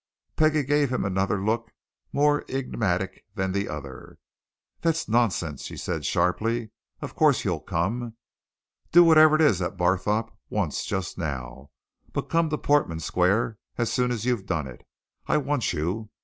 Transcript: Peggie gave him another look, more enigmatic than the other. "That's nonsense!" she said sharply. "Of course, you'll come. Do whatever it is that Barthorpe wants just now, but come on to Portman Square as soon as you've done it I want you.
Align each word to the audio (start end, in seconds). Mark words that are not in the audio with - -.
Peggie 0.35 0.63
gave 0.63 0.91
him 0.91 1.05
another 1.05 1.39
look, 1.45 1.71
more 2.11 2.43
enigmatic 2.49 3.23
than 3.35 3.51
the 3.51 3.69
other. 3.69 4.17
"That's 4.81 5.07
nonsense!" 5.07 5.61
she 5.65 5.77
said 5.77 6.05
sharply. 6.05 6.71
"Of 7.03 7.13
course, 7.13 7.45
you'll 7.45 7.59
come. 7.59 8.15
Do 8.91 9.03
whatever 9.03 9.35
it 9.35 9.41
is 9.43 9.59
that 9.59 9.77
Barthorpe 9.77 10.31
wants 10.49 10.85
just 10.87 11.19
now, 11.19 11.69
but 12.13 12.29
come 12.31 12.47
on 12.47 12.49
to 12.49 12.57
Portman 12.57 12.99
Square 12.99 13.59
as 13.77 13.93
soon 13.93 14.09
as 14.09 14.25
you've 14.25 14.47
done 14.47 14.65
it 14.65 14.83
I 15.27 15.37
want 15.37 15.71
you. 15.71 16.09